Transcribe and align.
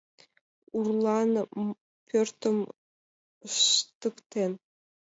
Урлан 0.77 1.31
пӧртым 2.07 2.57
ыштыктен 3.47 4.51